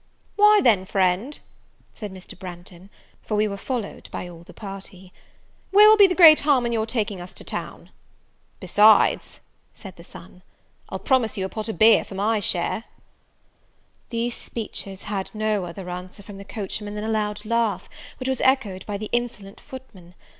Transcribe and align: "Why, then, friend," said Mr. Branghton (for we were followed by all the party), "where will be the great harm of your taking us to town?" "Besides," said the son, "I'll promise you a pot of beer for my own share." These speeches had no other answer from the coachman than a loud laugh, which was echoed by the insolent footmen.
"Why, 0.35 0.61
then, 0.63 0.85
friend," 0.85 1.39
said 1.93 2.11
Mr. 2.11 2.35
Branghton 2.35 2.89
(for 3.21 3.35
we 3.35 3.47
were 3.47 3.55
followed 3.55 4.09
by 4.11 4.27
all 4.27 4.41
the 4.41 4.51
party), 4.51 5.13
"where 5.69 5.87
will 5.87 5.95
be 5.95 6.07
the 6.07 6.15
great 6.15 6.39
harm 6.39 6.65
of 6.65 6.73
your 6.73 6.87
taking 6.87 7.21
us 7.21 7.35
to 7.35 7.43
town?" 7.43 7.91
"Besides," 8.59 9.41
said 9.75 9.97
the 9.97 10.03
son, 10.03 10.41
"I'll 10.89 10.97
promise 10.97 11.37
you 11.37 11.45
a 11.45 11.49
pot 11.49 11.69
of 11.69 11.77
beer 11.77 12.03
for 12.03 12.15
my 12.15 12.37
own 12.37 12.41
share." 12.41 12.85
These 14.09 14.35
speeches 14.35 15.03
had 15.03 15.29
no 15.35 15.65
other 15.65 15.87
answer 15.87 16.23
from 16.23 16.37
the 16.39 16.45
coachman 16.45 16.95
than 16.95 17.03
a 17.03 17.07
loud 17.07 17.45
laugh, 17.45 17.87
which 18.17 18.27
was 18.27 18.41
echoed 18.41 18.83
by 18.87 18.97
the 18.97 19.09
insolent 19.11 19.59
footmen. 19.59 20.15